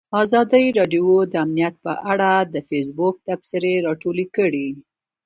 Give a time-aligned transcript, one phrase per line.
[0.23, 4.67] ازادي راډیو د امنیت په اړه د فیسبوک تبصرې راټولې کړي.